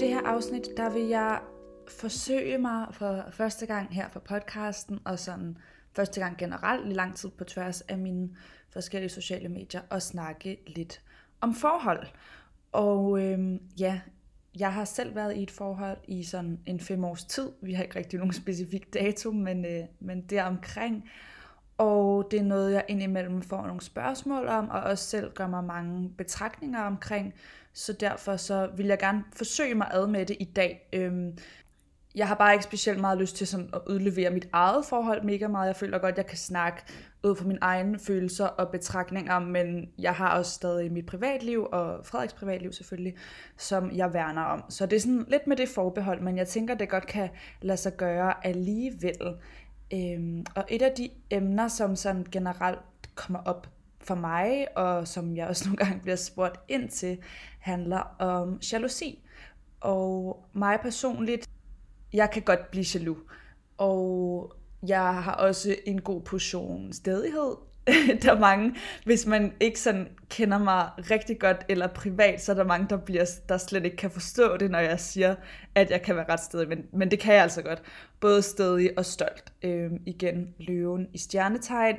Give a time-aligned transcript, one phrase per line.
[0.00, 1.40] det her afsnit, der vil jeg
[1.88, 5.58] forsøge mig for første gang her for podcasten, og sådan
[5.96, 8.28] første gang generelt i lang tid på tværs af mine
[8.70, 11.02] forskellige sociale medier, og snakke lidt
[11.40, 12.06] om forhold.
[12.72, 14.00] Og øhm, ja,
[14.58, 17.48] jeg har selv været i et forhold i sådan en fem års tid.
[17.62, 21.10] Vi har ikke rigtig nogen specifik dato, men, øh, men det er omkring.
[21.78, 25.64] Og det er noget, jeg indimellem får nogle spørgsmål om, og også selv gør mig
[25.64, 27.34] mange betragtninger omkring.
[27.72, 30.88] Så derfor så vil jeg gerne forsøge mig ad med det i dag.
[30.92, 31.38] Øhm,
[32.14, 35.48] jeg har bare ikke specielt meget lyst til sådan at udlevere mit eget forhold mega
[35.48, 35.66] meget.
[35.66, 36.82] Jeg føler godt, at jeg kan snakke
[37.24, 42.06] ud fra mine egne følelser og betragtninger, men jeg har også stadig mit privatliv, og
[42.06, 43.16] Frederiks privatliv selvfølgelig,
[43.56, 44.64] som jeg værner om.
[44.70, 47.28] Så det er sådan lidt med det forbehold, men jeg tænker, det godt kan
[47.62, 49.36] lade sig gøre alligevel.
[49.92, 52.78] Øhm, og et af de emner, som sådan generelt
[53.14, 53.68] kommer op
[54.00, 57.18] for mig, og som jeg også nogle gange bliver spurgt ind til,
[57.58, 59.22] handler om jalousi.
[59.80, 61.48] Og mig personligt,
[62.12, 63.18] jeg kan godt blive jaloux.
[63.78, 64.52] Og
[64.86, 67.56] jeg har også en god portion stedighed.
[68.22, 72.56] der er mange, hvis man ikke sådan kender mig rigtig godt eller privat, så er
[72.56, 75.34] der mange, der, bliver, der slet ikke kan forstå det, når jeg siger,
[75.74, 76.68] at jeg kan være ret stedig.
[76.68, 77.82] Men, men det kan jeg altså godt.
[78.20, 79.52] Både stedig og stolt.
[79.62, 81.96] Øhm, igen, løven i stjernetegn.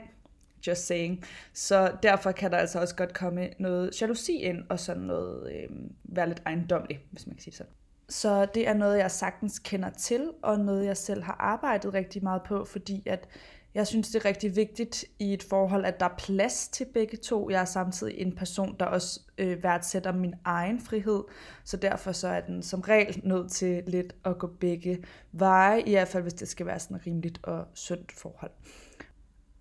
[0.68, 1.24] Just saying.
[1.54, 5.70] Så derfor kan der altså også godt komme noget jalousi ind, og sådan noget øh,
[6.04, 7.74] være lidt ejendomligt, hvis man kan sige sådan.
[8.10, 12.24] Så det er noget, jeg sagtens kender til, og noget, jeg selv har arbejdet rigtig
[12.24, 13.28] meget på, fordi at
[13.74, 17.18] jeg synes, det er rigtig vigtigt i et forhold, at der er plads til begge
[17.18, 17.50] to.
[17.50, 21.24] Jeg er samtidig en person, der også øh, værdsætter min egen frihed,
[21.64, 25.92] så derfor så er den som regel nødt til lidt at gå begge veje, i
[25.92, 28.52] hvert fald hvis det skal være sådan et rimeligt og sundt forhold.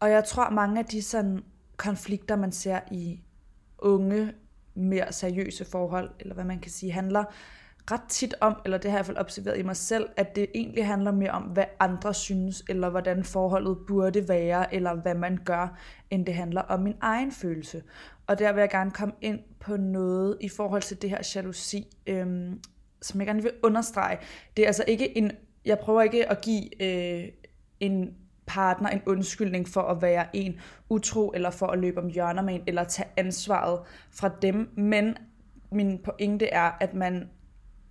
[0.00, 1.44] Og jeg tror, mange af de sådan
[1.76, 3.22] konflikter, man ser i
[3.78, 4.32] unge,
[4.74, 7.24] mere seriøse forhold, eller hvad man kan sige, handler
[7.90, 10.36] ret tit om, eller det har jeg i hvert fald observeret i mig selv, at
[10.36, 15.14] det egentlig handler mere om, hvad andre synes, eller hvordan forholdet burde være, eller hvad
[15.14, 15.78] man gør,
[16.10, 17.82] end det handler om min egen følelse.
[18.26, 21.86] Og der vil jeg gerne komme ind på noget i forhold til det her jalousi,
[22.06, 22.60] øhm,
[23.02, 24.18] som jeg gerne vil understrege.
[24.56, 25.32] Det er altså ikke en,
[25.64, 27.28] jeg prøver ikke at give øh,
[27.80, 28.14] en
[28.54, 32.54] partner en undskyldning for at være en utro, eller for at løbe om hjørner med
[32.54, 33.80] en, eller tage ansvaret
[34.10, 35.16] fra dem, men
[35.72, 37.30] min pointe er, at man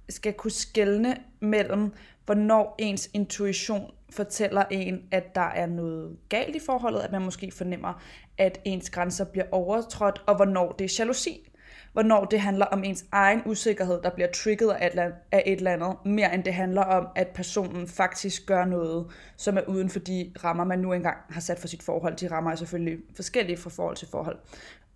[0.10, 1.94] skal kunne skelne mellem,
[2.26, 7.52] hvornår ens intuition fortæller en, at der er noget galt i forholdet, at man måske
[7.52, 8.02] fornemmer,
[8.38, 11.50] at ens grænser bliver overtrådt, og hvornår det er jalousi.
[11.94, 16.34] Hvornår det handler om ens egen usikkerhed, der bliver trigget af et eller andet, mere
[16.34, 19.08] end det handler om, at personen faktisk gør noget,
[19.38, 22.16] som er uden for de rammer, man nu engang har sat for sit forhold.
[22.16, 24.38] De rammer er selvfølgelig forskellige fra forhold til forhold.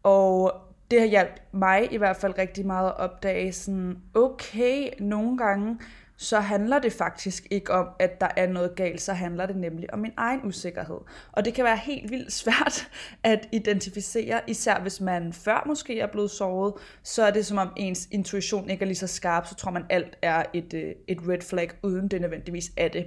[0.03, 0.53] Og
[0.91, 5.77] det har hjulpet mig i hvert fald rigtig meget at opdage sådan, okay, nogle gange,
[6.17, 9.93] så handler det faktisk ikke om, at der er noget galt, så handler det nemlig
[9.93, 10.97] om min egen usikkerhed.
[11.31, 12.89] Og det kan være helt vildt svært
[13.23, 16.73] at identificere, især hvis man før måske er blevet såret,
[17.03, 19.85] så er det som om ens intuition ikke er lige så skarp, så tror man
[19.89, 23.05] alt er et, øh, et red flag, uden det nødvendigvis er det.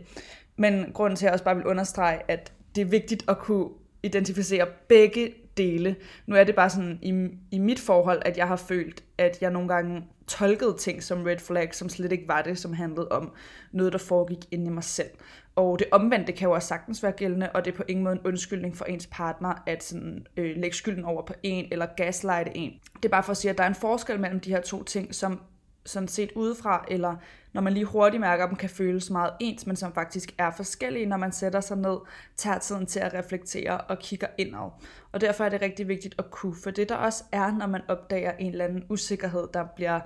[0.56, 3.68] Men grunden til, at jeg også bare vil understrege, at det er vigtigt at kunne
[4.02, 5.96] identificere begge dele.
[6.26, 9.50] Nu er det bare sådan i, i mit forhold, at jeg har følt, at jeg
[9.50, 13.32] nogle gange tolkede ting som red flag, som slet ikke var det, som handlede om
[13.72, 15.10] noget, der foregik inde i mig selv.
[15.56, 18.16] Og det omvendte kan jo også sagtens være gældende, og det er på ingen måde
[18.16, 22.56] en undskyldning for ens partner at sådan, øh, lægge skylden over på en eller gaslighte
[22.56, 22.72] en.
[22.96, 24.82] Det er bare for at sige, at der er en forskel mellem de her to
[24.82, 25.40] ting, som
[25.86, 27.16] sådan set udefra, eller
[27.52, 31.06] når man lige hurtigt mærker dem, kan føles meget ens, men som faktisk er forskellige,
[31.06, 31.96] når man sætter sig ned,
[32.36, 34.70] tager tiden til at reflektere og kigger indad.
[35.12, 37.82] Og derfor er det rigtig vigtigt at kunne, for det der også er, når man
[37.88, 40.00] opdager en eller anden usikkerhed, der bliver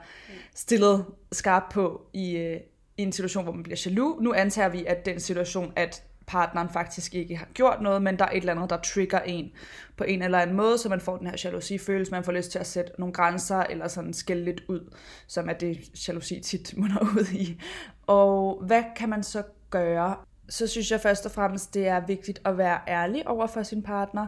[0.55, 2.61] stillet skarp på i, øh,
[2.97, 4.23] i en situation, hvor man bliver jaloux.
[4.23, 8.25] Nu antager vi, at den situation, at partneren faktisk ikke har gjort noget, men der
[8.25, 9.51] er et eller andet, der trigger en
[9.97, 12.59] på en eller anden måde, så man får den her jalousi-følelse, man får lyst til
[12.59, 14.95] at sætte nogle grænser, eller sådan skælde lidt ud,
[15.27, 17.61] som er det jalousi tit munder ud i.
[18.07, 20.17] Og hvad kan man så gøre?
[20.49, 23.83] Så synes jeg først og fremmest, det er vigtigt at være ærlig over for sin
[23.83, 24.27] partner,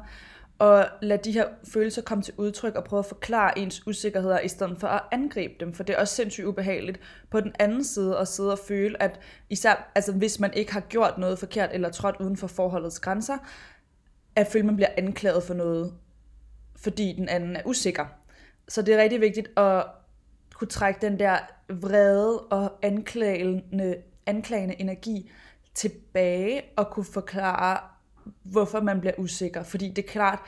[0.62, 4.48] og lade de her følelser komme til udtryk og prøve at forklare ens usikkerheder, i
[4.48, 7.00] stedet for at angribe dem, for det er også sindssygt ubehageligt
[7.30, 9.20] på den anden side at sidde og føle, at
[9.50, 13.36] især altså hvis man ikke har gjort noget forkert eller trådt uden for forholdets grænser,
[14.36, 15.94] at føle, at man bliver anklaget for noget,
[16.76, 18.06] fordi den anden er usikker.
[18.68, 19.86] Så det er rigtig vigtigt at
[20.54, 21.38] kunne trække den der
[21.68, 25.30] vrede og anklagende, anklagende energi
[25.74, 27.91] tilbage og kunne forklare,
[28.42, 29.62] hvorfor man bliver usikker.
[29.62, 30.38] Fordi det er klart,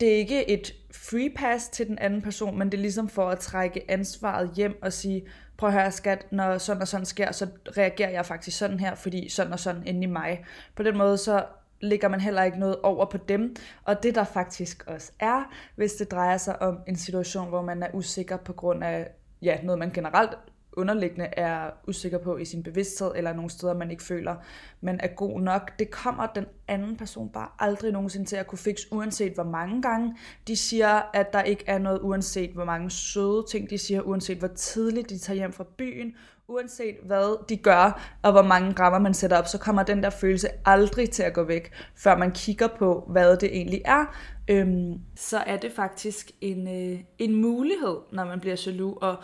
[0.00, 3.28] det er ikke et free pass til den anden person, men det er ligesom for
[3.28, 5.26] at trække ansvaret hjem og sige,
[5.56, 7.46] prøv at høre skat, når sådan og sådan sker, så
[7.76, 10.44] reagerer jeg faktisk sådan her, fordi sådan og sådan inde i mig.
[10.76, 11.44] På den måde så
[11.80, 13.56] ligger man heller ikke noget over på dem.
[13.84, 17.82] Og det der faktisk også er, hvis det drejer sig om en situation, hvor man
[17.82, 19.08] er usikker på grund af
[19.42, 20.30] ja, noget, man generelt
[20.78, 24.36] underliggende er usikker på i sin bevidsthed, eller nogle steder, man ikke føler,
[24.80, 25.78] man er god nok.
[25.78, 29.82] Det kommer den anden person bare aldrig nogensinde til at kunne fikse, uanset hvor mange
[29.82, 30.16] gange
[30.48, 34.38] de siger, at der ikke er noget, uanset hvor mange søde ting de siger, uanset
[34.38, 36.14] hvor tidligt de tager hjem fra byen,
[36.48, 40.10] uanset hvad de gør, og hvor mange rammer man sætter op, så kommer den der
[40.10, 44.04] følelse aldrig til at gå væk, før man kigger på, hvad det egentlig er.
[44.48, 49.16] Øhm, så er det faktisk en, øh, en mulighed, når man bliver jaloux, og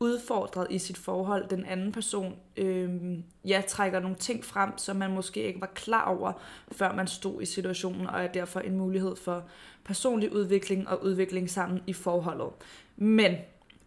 [0.00, 1.48] udfordret i sit forhold.
[1.48, 6.04] Den anden person øh, ja, trækker nogle ting frem, som man måske ikke var klar
[6.04, 6.32] over,
[6.72, 9.44] før man stod i situationen, og er derfor en mulighed for
[9.84, 12.50] personlig udvikling og udvikling sammen i forholdet.
[12.96, 13.34] Men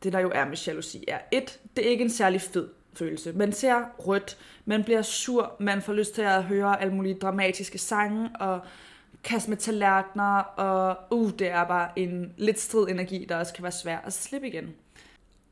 [0.04, 3.34] det der jo er med jalousi er, et, det er ikke en særlig fed følelse.
[3.34, 7.78] Man ser rødt, man bliver sur, man får lyst til at høre alle mulige dramatiske
[7.78, 8.60] sange, og
[9.24, 13.64] kaste med tallerkener, og uh, det er bare en lidt strid energi, der også kan
[13.64, 14.76] være svær at slippe igen.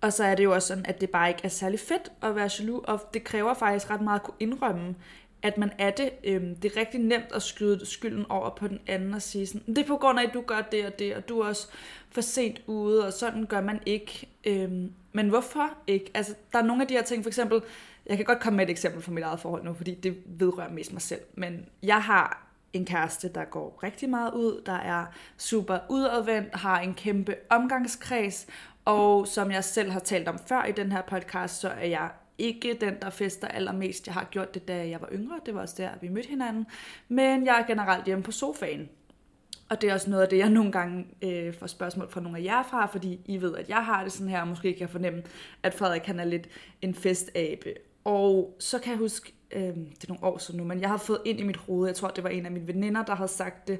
[0.05, 2.35] Og så er det jo også sådan, at det bare ikke er særlig fedt at
[2.35, 4.95] være jaloux, og det kræver faktisk ret meget at kunne indrømme,
[5.41, 6.09] at man er det.
[6.23, 9.75] Øhm, det er rigtig nemt at skyde skylden over på den anden og sige sådan,
[9.75, 11.67] det er på grund af, at du gør det og det, og du er også
[12.09, 14.27] for sent ude, og sådan gør man ikke.
[14.45, 16.11] Øhm, men hvorfor ikke?
[16.13, 17.61] Altså, der er nogle af de her ting, for eksempel,
[18.05, 20.71] jeg kan godt komme med et eksempel fra mit eget forhold nu, fordi det vedrører
[20.71, 22.44] mest mig selv, men jeg har
[22.75, 25.05] en kæreste, der går rigtig meget ud, der er
[25.37, 28.47] super udadvendt, har en kæmpe omgangskreds,
[28.85, 32.09] og som jeg selv har talt om før i den her podcast, så er jeg
[32.37, 34.07] ikke den, der fester allermest.
[34.07, 35.39] Jeg har gjort det, da jeg var yngre.
[35.45, 36.65] Det var også der, vi mødte hinanden.
[37.07, 38.89] Men jeg er generelt hjemme på sofaen.
[39.69, 42.37] Og det er også noget af det, jeg nogle gange øh, får spørgsmål fra nogle
[42.37, 44.89] af jer fra, fordi I ved, at jeg har det sådan her, og måske kan
[44.89, 45.23] fornemme,
[45.63, 46.47] at Frederik han er lidt
[46.81, 47.73] en festabe.
[48.03, 50.97] Og så kan jeg huske, øh, det er nogle år siden nu, men jeg har
[50.97, 53.31] fået ind i mit hoved, jeg tror, det var en af mine veninder, der havde
[53.31, 53.79] sagt det,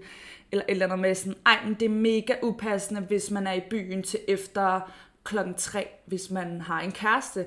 [0.51, 3.54] eller et eller andet med sådan, ej, men det er mega upassende, hvis man er
[3.54, 4.92] i byen til efter
[5.24, 7.45] klokken 3, hvis man har en kæreste.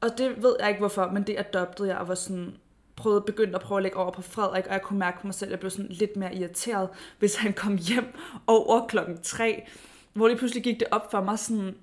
[0.00, 2.56] Og det ved jeg ikke hvorfor, men det adoptede jeg og var sådan,
[2.96, 5.34] prøvede, begyndte at prøve at lægge over på Frederik, og jeg kunne mærke på mig
[5.34, 6.88] selv, at jeg blev sådan lidt mere irriteret,
[7.18, 8.14] hvis han kom hjem
[8.46, 9.66] over klokken 3,
[10.12, 11.74] hvor det pludselig gik det op for mig sådan,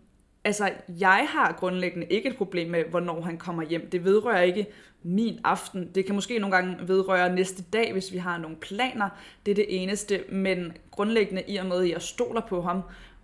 [0.43, 3.89] altså jeg har grundlæggende ikke et problem med, hvornår han kommer hjem.
[3.89, 4.67] Det vedrører ikke
[5.03, 5.89] min aften.
[5.95, 9.09] Det kan måske nogle gange vedrøre næste dag, hvis vi har nogle planer.
[9.45, 12.81] Det er det eneste, men grundlæggende i og med, at jeg stoler på ham,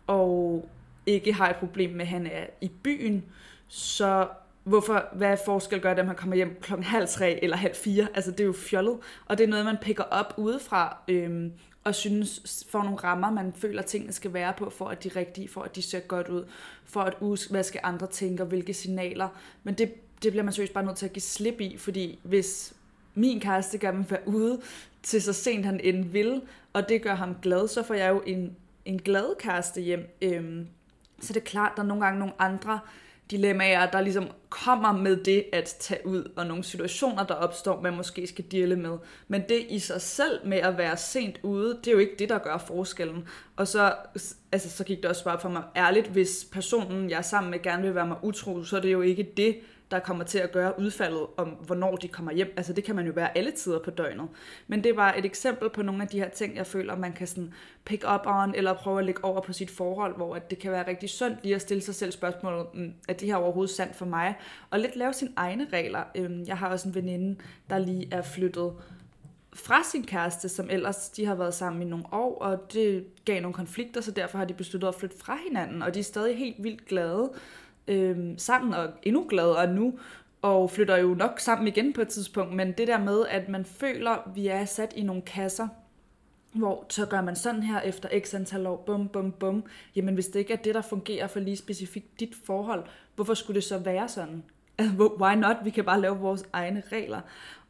[0.08, 0.70] og
[1.06, 3.26] ikke har et problem med, at han er i byen,
[3.68, 4.28] så
[4.70, 8.08] hvorfor, hvad forskel gør det, at man kommer hjem klokken halv tre eller halv fire?
[8.14, 11.52] Altså, det er jo fjollet, og det er noget, man picker op udefra, øhm,
[11.84, 15.16] og synes får nogle rammer, man føler, tingene skal være på, for at de er
[15.16, 16.46] rigtige, for at de ser godt ud,
[16.86, 19.28] for at huske, hvad skal andre tænke, og hvilke signaler.
[19.64, 19.94] Men det,
[20.24, 22.74] det bliver man seriøst bare nødt til at give slip i, fordi hvis
[23.16, 24.62] min kæreste gør mig være ude
[25.04, 26.42] til så sent han end vil,
[26.74, 28.56] og det gør ham glad, så får jeg jo en,
[28.86, 30.10] en glad kæreste hjem.
[30.22, 30.68] Øhm,
[31.20, 32.80] så det er klart, der er nogle gange nogle andre
[33.32, 37.96] dilemmaer, der ligesom kommer med det at tage ud, og nogle situationer, der opstår, man
[37.96, 38.98] måske skal dele med.
[39.28, 42.30] Men det i sig selv med at være sent ude, det er jo ikke det,
[42.30, 43.28] der gør forskellen.
[43.56, 43.94] Og så,
[44.52, 47.62] altså, så gik det også bare for mig ærligt, hvis personen, jeg er sammen med,
[47.64, 49.58] gerne vil være mig utro, så er det jo ikke det,
[49.92, 52.54] der kommer til at gøre udfaldet om, hvornår de kommer hjem.
[52.58, 54.28] Altså det kan man jo være alle tider på døgnet.
[54.68, 57.28] Men det var et eksempel på nogle af de her ting, jeg føler, man kan
[57.28, 57.54] sådan
[57.86, 60.72] pick up on, eller prøve at lægge over på sit forhold, hvor at det kan
[60.72, 63.96] være rigtig sundt lige at stille sig selv spørgsmålet, mm, er det her overhovedet sandt
[63.96, 64.36] for mig?
[64.70, 66.04] Og lidt lave sine egne regler.
[66.16, 68.74] Øhm, jeg har også en veninde, der lige er flyttet
[69.54, 73.42] fra sin kæreste, som ellers de har været sammen i nogle år, og det gav
[73.42, 76.38] nogle konflikter, så derfor har de besluttet at flytte fra hinanden, og de er stadig
[76.38, 77.32] helt vildt glade
[77.90, 80.00] øh, sammen og endnu gladere nu,
[80.42, 83.66] og flytter jo nok sammen igen på et tidspunkt, men det der med, at man
[83.66, 85.68] føler, at vi er sat i nogle kasser,
[86.54, 89.64] hvor så gør man sådan her efter x antal år, bum, bum, bum.
[89.96, 92.84] Jamen hvis det ikke er det, der fungerer for lige specifikt dit forhold,
[93.16, 94.44] hvorfor skulle det så være sådan?
[94.78, 95.56] Altså, why not?
[95.64, 97.22] Vi kan bare lave vores egne regler.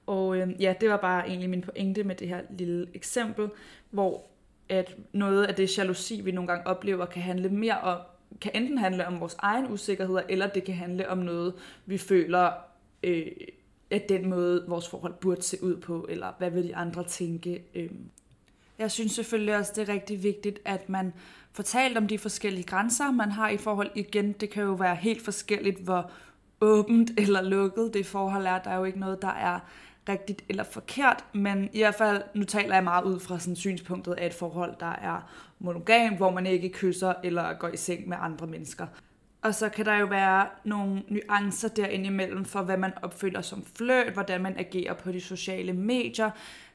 [0.06, 3.50] Og øh, ja, det var bare egentlig min pointe med det her lille eksempel,
[3.90, 4.24] hvor
[4.70, 7.98] at noget af det jalousi, vi nogle gange oplever, kan handle mere om,
[8.42, 11.54] kan enten handle om vores egen usikkerheder, eller det kan handle om noget,
[11.86, 12.52] vi føler,
[13.04, 13.28] øh,
[13.90, 17.64] at den måde, vores forhold burde se ud på, eller hvad vil de andre tænke.
[17.76, 17.90] Øh.
[18.80, 21.14] Jeg synes selvfølgelig også, det er rigtig vigtigt, at man
[21.52, 23.92] får talt om de forskellige grænser, man har i forhold.
[23.96, 26.12] Igen, det kan jo være helt forskelligt, hvor
[26.62, 28.60] åbent eller lukket det forhold er.
[28.60, 29.60] Der er jo ikke noget, der er
[30.10, 34.14] rigtigt eller forkert, men i hvert fald, nu taler jeg meget ud fra sådan synspunktet
[34.14, 38.18] af et forhold, der er monogam, hvor man ikke kysser eller går i seng med
[38.22, 38.88] andre mennesker.
[39.42, 43.66] Og så kan der jo være nogle nuancer derinde imellem for, hvad man opfølger som
[43.76, 46.32] fløt, hvordan man agerer på de sociale medier,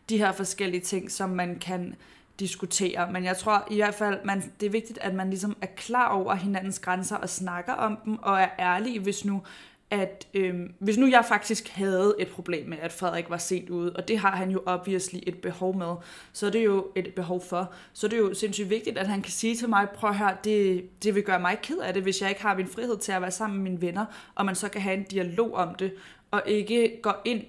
[0.08, 1.94] de her forskellige ting, som man kan
[2.40, 3.12] diskutere.
[3.12, 6.08] Men jeg tror i hvert fald, man, det er vigtigt, at man ligesom er klar
[6.08, 9.42] over hinandens grænser og snakker om dem, og er ærlig, hvis nu
[9.94, 13.92] at øhm, hvis nu jeg faktisk havde et problem med, at Frederik var sent ude,
[13.96, 15.94] og det har han jo obviously et behov med,
[16.32, 19.22] så er det jo et behov for, så er det jo sindssygt vigtigt, at han
[19.22, 22.02] kan sige til mig, prøv at høre, det, det vil gøre mig ked af det,
[22.02, 24.54] hvis jeg ikke har min frihed til at være sammen med mine venner, og man
[24.54, 25.92] så kan have en dialog om det,
[26.30, 27.42] og ikke gå ind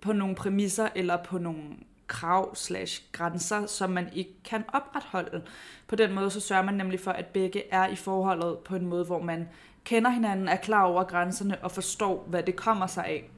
[0.00, 1.62] på nogle præmisser eller på nogle
[2.06, 5.42] krav slash grænser, som man ikke kan opretholde.
[5.88, 8.86] På den måde så sørger man nemlig for, at begge er i forholdet på en
[8.86, 9.48] måde, hvor man
[9.84, 13.30] kender hinanden, er klar over grænserne og forstår, hvad det kommer sig af.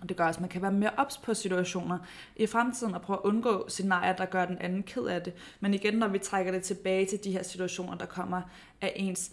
[0.00, 1.98] Og det gør også, at man kan være mere ops på situationer
[2.36, 5.32] i fremtiden og prøve at undgå scenarier, der gør den anden ked af det.
[5.60, 8.42] Men igen, når vi trækker det tilbage til de her situationer, der kommer
[8.80, 9.30] af ens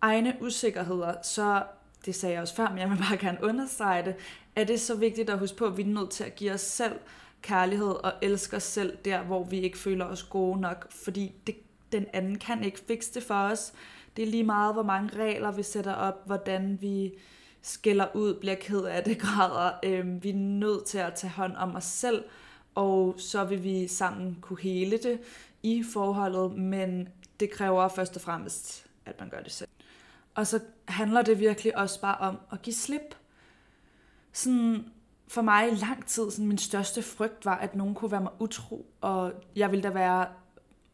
[0.00, 1.62] egne usikkerheder, så,
[2.04, 4.14] det sagde jeg også før, men jeg vil bare gerne understrege det,
[4.56, 6.60] er det så vigtigt at huske på, at vi er nødt til at give os
[6.60, 6.96] selv
[7.42, 11.56] kærlighed og elske os selv der, hvor vi ikke føler os gode nok, fordi det,
[11.92, 13.72] den anden kan ikke fikse det for os.
[14.20, 17.12] Det er lige meget, hvor mange regler vi sætter op, hvordan vi
[17.62, 19.72] skiller ud, bliver ked af det, grader.
[19.82, 22.24] Øh, vi er nødt til at tage hånd om os selv,
[22.74, 25.20] og så vil vi sammen kunne hele det
[25.62, 27.08] i forholdet, men
[27.40, 29.68] det kræver først og fremmest, at man gør det selv.
[30.34, 33.14] Og så handler det virkelig også bare om at give slip.
[34.32, 34.84] Sådan
[35.28, 38.32] for mig i lang tid, sådan min største frygt var, at nogen kunne være mig
[38.38, 40.26] utro, og jeg ville da være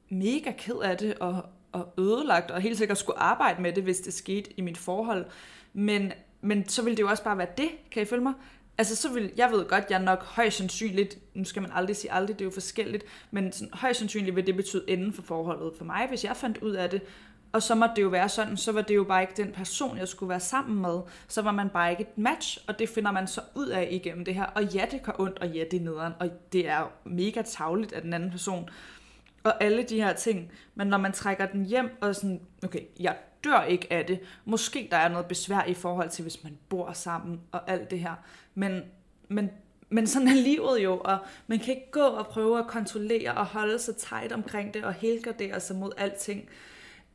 [0.08, 1.44] mega ked af det, og,
[1.76, 5.26] og ødelagt, og helt sikkert skulle arbejde med det, hvis det skete i mit forhold.
[5.72, 8.32] Men, men så ville det jo også bare være det, kan I følge mig?
[8.78, 12.12] Altså, så vil, jeg ved godt, jeg nok højst sandsynligt, nu skal man aldrig sige
[12.12, 15.72] aldrig, det er jo forskelligt, men sådan, højst sandsynligt vil det betyde enden for forholdet
[15.78, 17.02] for mig, hvis jeg fandt ud af det.
[17.52, 19.98] Og så måtte det jo være sådan, så var det jo bare ikke den person,
[19.98, 21.00] jeg skulle være sammen med.
[21.28, 24.24] Så var man bare ikke et match, og det finder man så ud af igennem
[24.24, 24.44] det her.
[24.44, 27.92] Og ja, det gør ondt, og ja, det er nederen, og det er mega tavligt
[27.92, 28.70] af den anden person
[29.46, 30.52] og alle de her ting.
[30.74, 34.20] Men når man trækker den hjem og sådan, okay, jeg dør ikke af det.
[34.44, 37.98] Måske der er noget besvær i forhold til, hvis man bor sammen og alt det
[38.00, 38.14] her.
[38.54, 38.82] Men,
[39.28, 39.50] men,
[39.88, 43.46] men sådan er livet jo, og man kan ikke gå og prøve at kontrollere og
[43.46, 46.48] holde sig tight omkring det og helgardere sig mod alting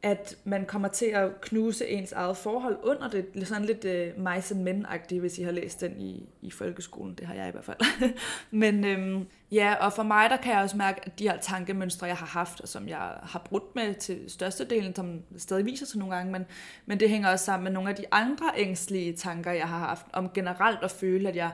[0.03, 3.47] at man kommer til at knuse ens eget forhold under det.
[3.47, 4.85] Sådan lidt uh, mice and men
[5.19, 7.13] hvis I har læst den i, i folkeskolen.
[7.13, 7.77] Det har jeg i hvert fald.
[8.51, 12.07] Men øhm, ja, og for mig, der kan jeg også mærke, at de her tankemønstre,
[12.07, 15.99] jeg har haft, og som jeg har brudt med til størstedelen, som stadig viser sig
[15.99, 16.45] nogle gange, men,
[16.85, 20.05] men det hænger også sammen med nogle af de andre ængstlige tanker, jeg har haft,
[20.13, 21.51] om generelt at føle, at jeg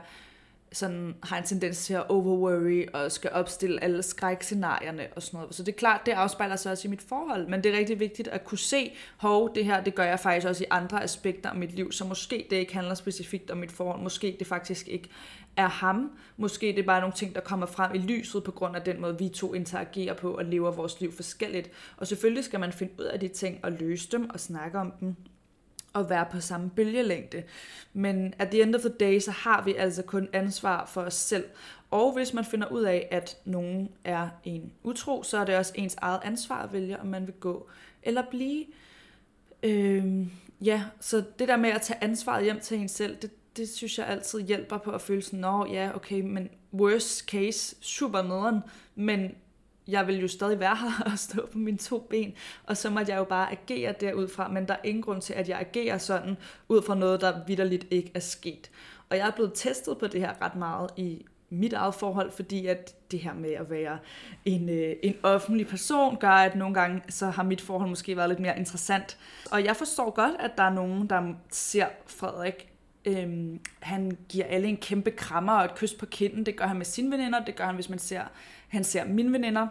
[0.72, 5.54] sådan har en tendens til at overworry og skal opstille alle skrækscenarierne og sådan noget.
[5.54, 8.00] Så det er klart, det afspejler sig også i mit forhold, men det er rigtig
[8.00, 11.50] vigtigt at kunne se, hov, det her, det gør jeg faktisk også i andre aspekter
[11.50, 14.88] af mit liv, så måske det ikke handler specifikt om mit forhold, måske det faktisk
[14.88, 15.08] ikke
[15.56, 18.76] er ham, måske det er bare nogle ting, der kommer frem i lyset på grund
[18.76, 21.70] af den måde, vi to interagerer på og lever vores liv forskelligt.
[21.96, 24.92] Og selvfølgelig skal man finde ud af de ting og løse dem og snakke om
[25.00, 25.16] dem
[25.98, 27.42] at være på samme bølgelængde.
[27.92, 31.14] Men at the end of the day, så har vi altså kun ansvar for os
[31.14, 31.44] selv.
[31.90, 35.72] Og hvis man finder ud af, at nogen er en utro, så er det også
[35.74, 37.68] ens eget ansvar at vælge, om man vil gå
[38.02, 38.64] eller blive.
[39.62, 43.68] Øhm, ja, så det der med at tage ansvaret hjem til en selv, det, det
[43.68, 48.22] synes jeg altid hjælper på at føle sådan, nå ja, okay, men worst case, super
[48.22, 48.60] nederen,
[48.94, 49.34] men
[49.88, 53.12] jeg vil jo stadig være her og stå på mine to ben, og så måtte
[53.12, 56.36] jeg jo bare agere derudfra, men der er ingen grund til, at jeg agerer sådan,
[56.68, 58.70] ud fra noget, der vidderligt ikke er sket.
[59.10, 62.66] Og jeg er blevet testet på det her ret meget i mit eget forhold, fordi
[62.66, 63.98] at det her med at være
[64.44, 68.28] en, øh, en offentlig person, gør, at nogle gange så har mit forhold måske været
[68.28, 69.18] lidt mere interessant.
[69.50, 72.72] Og jeg forstår godt, at der er nogen, der ser Frederik
[73.08, 76.46] Øhm, han giver alle en kæmpe krammer og et kys på kinden.
[76.46, 78.22] Det gør han med sine veninder, det gør han, hvis man ser,
[78.68, 79.66] han ser mine veninder.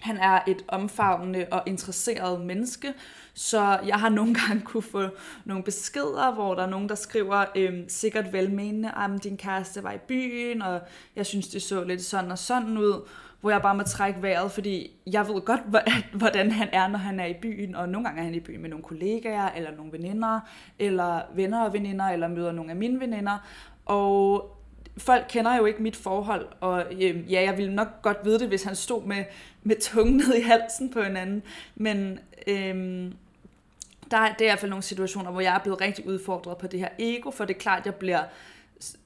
[0.00, 2.94] Han er et omfavnende og interesseret menneske,
[3.34, 5.08] så jeg har nogle gange kunne få
[5.44, 9.92] nogle beskeder, hvor der er nogen, der skriver øhm, sikkert velmenende, at din kæreste var
[9.92, 10.80] i byen, og
[11.16, 13.08] jeg synes, det så lidt sådan og sådan ud.
[13.40, 15.60] Hvor jeg bare må trække vejret, fordi jeg ved godt,
[16.20, 18.62] hvordan han er, når han er i byen, og nogle gange er han i byen
[18.62, 20.40] med nogle kollegaer, eller nogle veninder,
[20.78, 23.38] eller venner og veninder, eller møder nogle af mine veninder,
[23.84, 24.50] og
[24.98, 28.48] folk kender jo ikke mit forhold, og øh, ja, jeg ville nok godt vide det,
[28.48, 29.24] hvis han stod med,
[29.62, 31.42] med tungen ned i halsen på hinanden,
[31.74, 33.12] men øh,
[34.10, 36.66] der, det er i hvert fald nogle situationer, hvor jeg er blevet rigtig udfordret på
[36.66, 38.22] det her ego, for det er klart, jeg bliver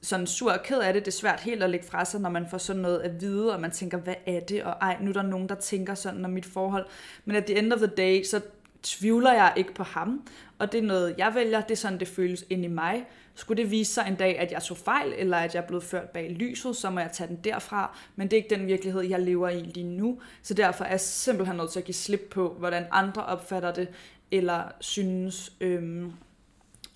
[0.01, 1.05] sådan sur og ked af det.
[1.05, 3.53] Det er svært helt at lægge fra sig, når man får sådan noget at vide,
[3.53, 4.63] og man tænker, hvad er det?
[4.63, 6.85] Og ej, nu er der nogen, der tænker sådan om mit forhold.
[7.25, 8.41] Men at the end of the day, så
[8.83, 10.27] tvivler jeg ikke på ham,
[10.59, 13.05] og det er noget, jeg vælger, det er sådan, det føles ind i mig.
[13.39, 15.83] Skulle det vise sig en dag, at jeg tog fejl, eller at jeg er blevet
[15.83, 19.01] ført bag lyset, så må jeg tage den derfra, men det er ikke den virkelighed,
[19.01, 22.27] jeg lever i lige nu, så derfor er jeg simpelthen nødt til at give slip
[22.31, 23.87] på, hvordan andre opfatter det,
[24.31, 26.11] eller synes, øhm,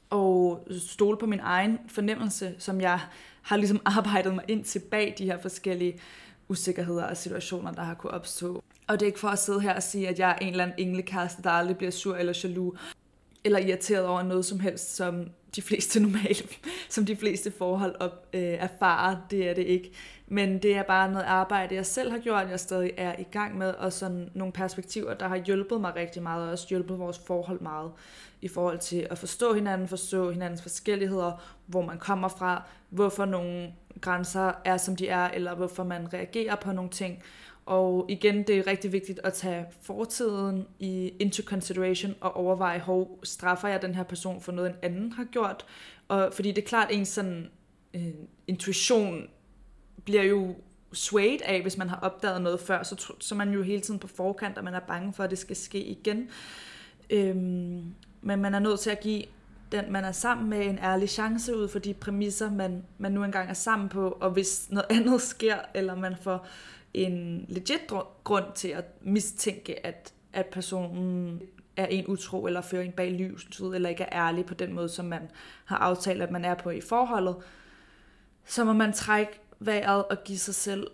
[0.10, 3.00] og stole på min egen fornemmelse, som jeg
[3.42, 6.00] har ligesom arbejdet mig ind til bag de her forskellige
[6.48, 8.64] usikkerheder og situationer, der har kunne opstå.
[8.88, 10.64] Og det er ikke for at sidde her og sige, at jeg er en eller
[10.64, 12.80] anden englekæreste, der aldrig bliver sur eller jaloux,
[13.44, 16.36] eller irriteret over noget som helst, som de fleste normale,
[16.90, 19.18] som de fleste forhold op, øh, erfarer.
[19.32, 19.92] Det er det ikke.
[20.34, 23.58] Men det er bare noget arbejde, jeg selv har gjort, jeg stadig er i gang
[23.58, 27.20] med, og sådan nogle perspektiver, der har hjulpet mig rigtig meget, og også hjulpet vores
[27.20, 27.92] forhold meget,
[28.42, 33.74] i forhold til at forstå hinanden, forstå hinandens forskelligheder, hvor man kommer fra, hvorfor nogle
[34.02, 37.24] grænser er, som de er, eller hvorfor man reagerer på nogle ting.
[37.66, 43.20] Og igen, det er rigtig vigtigt at tage fortiden i into consideration og overveje, hvor
[43.24, 45.66] straffer jeg den her person for noget, en anden har gjort?
[46.08, 47.50] Og fordi det er klart, en sådan
[47.94, 48.14] øh,
[48.48, 49.28] intuition
[50.06, 50.56] bliver jo
[50.94, 54.00] swayed af, hvis man har opdaget noget før, så, så er man jo hele tiden
[54.00, 56.30] på forkant, og man er bange for, at det skal ske igen.
[57.10, 59.24] Øhm, men man er nødt til at give
[59.72, 63.24] den, man er sammen med, en ærlig chance ud for de præmisser, man, man nu
[63.24, 66.48] engang er sammen på, og hvis noget andet sker, eller man får
[66.94, 67.82] en legit
[68.24, 71.42] grund til at mistænke, at, at personen
[71.78, 74.90] er en utro, eller fører en bag lyset, eller ikke er ærlig på den måde,
[74.90, 75.22] som man
[75.66, 77.36] har aftalt, at man er på i forholdet,
[78.46, 80.88] så må man trække vejret og give sig selv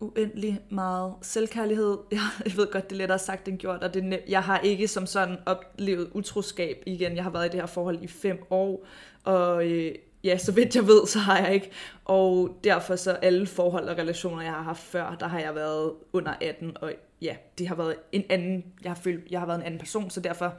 [0.00, 1.98] uendelig meget selvkærlighed.
[2.44, 5.06] Jeg ved godt, det er lettere sagt end gjort, og det, jeg har ikke som
[5.06, 7.16] sådan oplevet utroskab igen.
[7.16, 8.86] Jeg har været i det her forhold i fem år,
[9.24, 11.70] og øh, ja, så vidt jeg ved, så har jeg ikke.
[12.04, 15.92] Og derfor så alle forhold og relationer, jeg har haft før, der har jeg været
[16.12, 19.58] under 18, og ja, det har været en anden, jeg har følt, jeg har været
[19.58, 20.54] en anden person, så derfor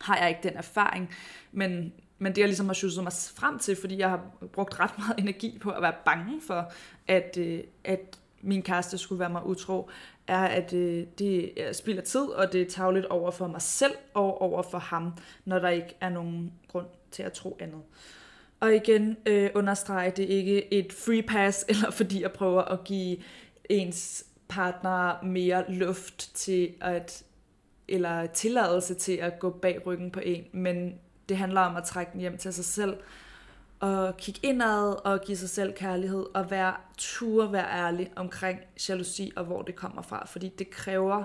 [0.00, 1.10] har jeg ikke den erfaring.
[1.52, 4.20] Men, men det, jeg ligesom har sjusset mig frem til, fordi jeg har
[4.52, 6.72] brugt ret meget energi på at være bange for,
[7.08, 9.90] at, øh, at min kæreste skulle være mig utro,
[10.26, 13.94] er, at øh, det øh, spilder tid, og det er tageligt over for mig selv
[14.14, 15.12] og over for ham,
[15.44, 17.82] når der ikke er nogen grund til at tro andet.
[18.60, 23.16] Og igen øh, understrege, det ikke et free pass, eller fordi jeg prøver at give
[23.68, 27.24] ens partner mere luft til at,
[27.88, 30.94] eller tilladelse til at gå bag ryggen på en, men
[31.28, 32.96] det handler om at trække den hjem til sig selv,
[33.80, 39.32] og kigge indad og give sig selv kærlighed, og være ture, være ærlig omkring jalousi
[39.36, 41.24] og hvor det kommer fra, fordi det kræver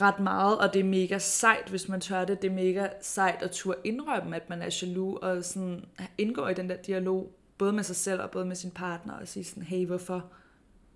[0.00, 2.42] ret meget, og det er mega sejt, hvis man tør det.
[2.42, 5.84] Det er mega sejt at turde indrømme, at man er jaloux, og sådan
[6.18, 9.28] indgå i den der dialog, både med sig selv og både med sin partner, og
[9.28, 10.24] sige sådan, hey, hvorfor,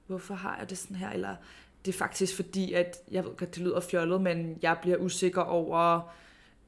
[0.06, 1.10] hvorfor har jeg det sådan her?
[1.10, 1.36] Eller
[1.84, 5.42] det er faktisk fordi, at jeg ved godt, det lyder fjollet, men jeg bliver usikker
[5.42, 6.10] over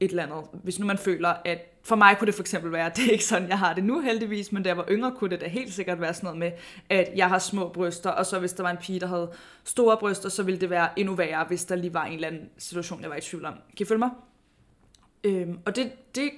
[0.03, 0.43] et eller andet.
[0.63, 3.25] Hvis nu man føler, at for mig kunne det for eksempel være, det er ikke
[3.25, 5.73] sådan, jeg har det nu heldigvis, men da jeg var yngre, kunne det da helt
[5.73, 6.51] sikkert være sådan noget med,
[6.89, 9.31] at jeg har små bryster, og så hvis der var en pige, der havde
[9.63, 12.49] store bryster, så ville det være endnu værre, hvis der lige var en eller anden
[12.57, 13.53] situation, jeg var i tvivl om.
[13.53, 14.09] Kan I følge mig?
[15.23, 16.29] Øhm, og det, det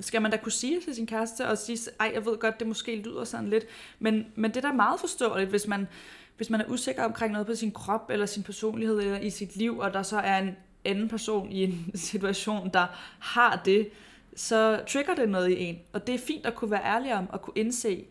[0.00, 2.66] skal man da kunne sige til sin kæreste, og sige, ej, jeg ved godt, det
[2.66, 3.64] måske lyder sådan lidt,
[3.98, 5.88] men, men det er da meget forståeligt, hvis man,
[6.36, 9.56] hvis man er usikker omkring noget på sin krop, eller sin personlighed, eller i sit
[9.56, 12.86] liv, og der så er en anden person i en situation, der
[13.20, 13.88] har det,
[14.36, 15.78] så trigger det noget i en.
[15.92, 18.04] Og det er fint at kunne være ærlig om og kunne indse.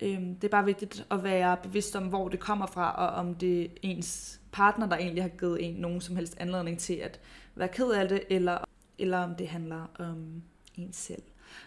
[0.00, 3.34] Øhm, det er bare vigtigt at være bevidst om, hvor det kommer fra, og om
[3.34, 7.20] det er ens partner, der egentlig har givet en nogen som helst anledning til at
[7.54, 8.58] være ked af det, eller,
[8.98, 10.42] eller om det handler om
[10.76, 11.22] en selv.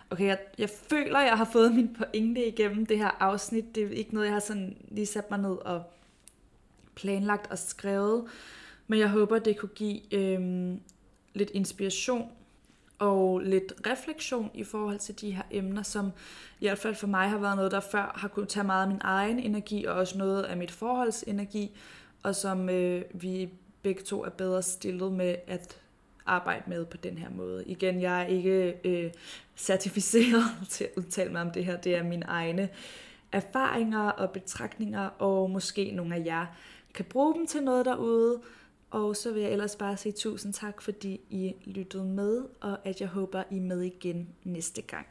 [0.10, 3.76] Okay, jeg, jeg føler, jeg har fået min pointe igennem det her afsnit.
[3.76, 5.84] Det er ikke noget, jeg har sådan lige sat mig ned og
[6.96, 8.26] planlagt og skrevet.
[8.92, 10.72] Men jeg håber, det kunne give øh,
[11.34, 12.32] lidt inspiration
[13.00, 16.12] og lidt refleksion i forhold til de her emner, som
[16.60, 18.88] i hvert fald for mig har været noget, der før har kunnet tage meget af
[18.88, 21.72] min egen energi, og også noget af mit forholdsenergi,
[22.24, 23.50] og som øh, vi
[23.82, 25.78] begge to er bedre stillet med at
[26.26, 27.66] arbejde med på den her måde.
[27.66, 29.12] Igen, jeg er ikke øh,
[29.56, 31.78] certificeret til at udtale mig om det her.
[31.78, 32.70] Det er mine egne
[33.32, 36.46] erfaringer og betragtninger, og måske nogle af jer
[36.94, 38.42] kan bruge dem til noget derude.
[38.92, 43.02] Og så vil jeg ellers bare sige tusind tak, fordi I lyttede med, og at
[43.02, 45.08] jeg håber, I er med igen næste gang.